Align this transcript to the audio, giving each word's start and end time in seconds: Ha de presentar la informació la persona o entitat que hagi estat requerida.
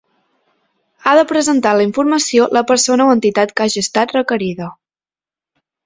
Ha 1.09 1.13
de 1.19 1.25
presentar 1.33 1.75
la 1.81 1.85
informació 1.89 2.49
la 2.59 2.65
persona 2.73 3.09
o 3.11 3.15
entitat 3.19 3.55
que 3.61 3.69
hagi 3.69 3.87
estat 3.87 4.19
requerida. 4.21 4.75